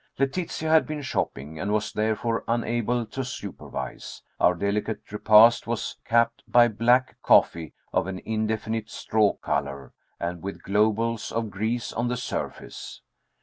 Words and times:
Letitia 0.17 0.67
had 0.71 0.87
been 0.87 1.03
shopping, 1.03 1.59
and 1.59 1.71
was 1.71 1.93
therefore 1.93 2.43
unable 2.47 3.05
to 3.05 3.23
supervise. 3.23 4.23
Our 4.39 4.55
delicate 4.55 5.11
repast 5.11 5.67
was 5.67 5.97
capped 6.05 6.41
by 6.47 6.69
"black" 6.69 7.21
coffee 7.21 7.73
of 7.93 8.07
an 8.07 8.19
indefinite 8.25 8.89
straw 8.89 9.33
color, 9.33 9.93
and 10.19 10.41
with 10.41 10.63
globules 10.63 11.31
of 11.31 11.51
grease 11.51 11.93
on 11.93 12.07
the 12.07 12.17
surface. 12.17 13.03